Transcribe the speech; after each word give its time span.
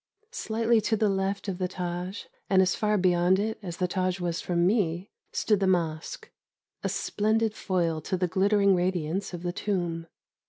Slightly 0.31 0.81
to 0.81 0.97
the 0.97 1.09
left 1.09 1.47
of 1.47 1.59
the 1.59 1.67
Tâj, 1.69 2.25
and 2.49 2.59
as 2.59 2.73
far 2.73 2.97
beyond 2.97 3.37
it 3.37 3.59
as 3.61 3.77
the 3.77 3.87
Tâj 3.87 4.19
was 4.19 4.41
from 4.41 4.65
me, 4.65 5.11
stood 5.31 5.59
the 5.59 5.67
mosque, 5.67 6.31
a 6.83 6.89
splendid 6.89 7.53
foil 7.53 8.01
to 8.01 8.17
the 8.17 8.27
glittering 8.27 8.73
radiance 8.73 9.31
of 9.31 9.43
the 9.43 9.53
tomb. 9.53 10.07